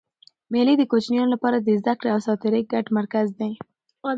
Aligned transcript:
مېلې 0.51 0.73
د 0.77 0.83
کوچنيانو 0.91 1.31
له 1.33 1.37
پاره 1.43 1.57
د 1.61 1.69
زدهکړي 1.79 2.09
او 2.11 2.19
ساتېري 2.27 2.61
ګډ 2.73 2.85
مرکز 2.97 3.27
دئ. 3.39 3.53